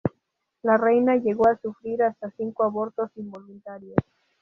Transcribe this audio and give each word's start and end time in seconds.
La 0.63 0.77
reina 0.77 1.15
llegó 1.17 1.47
a 1.47 1.59
sufrir 1.59 2.01
hasta 2.01 2.31
cinco 2.35 2.63
abortos 2.63 3.11
involuntarios. 3.17 3.99